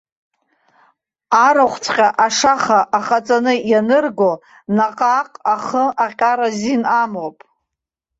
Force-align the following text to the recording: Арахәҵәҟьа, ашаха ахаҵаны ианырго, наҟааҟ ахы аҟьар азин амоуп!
Арахәҵәҟьа, 1.45 2.07
ашаха 2.25 2.79
ахаҵаны 2.97 3.53
ианырго, 3.71 4.31
наҟааҟ 4.75 5.31
ахы 5.53 5.83
аҟьар 6.05 6.39
азин 6.47 6.83
амоуп! 7.01 7.37